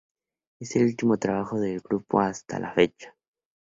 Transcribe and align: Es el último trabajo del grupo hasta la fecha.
Es 0.59 0.75
el 0.77 0.85
último 0.85 1.19
trabajo 1.19 1.59
del 1.59 1.79
grupo 1.79 2.21
hasta 2.21 2.57
la 2.57 2.73
fecha. 2.73 3.15